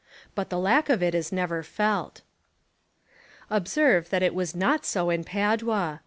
[0.33, 2.21] But the lack of it is never felt.
[3.51, 5.99] Observe that it was not so in Padua.